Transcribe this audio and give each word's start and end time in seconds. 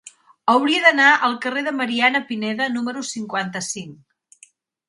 Hauria 0.53 0.79
d'anar 0.85 1.09
al 1.27 1.35
carrer 1.43 1.63
de 1.69 1.75
Mariana 1.81 2.23
Pineda 2.31 2.71
número 2.79 3.07
cinquanta-cinc. 3.13 4.53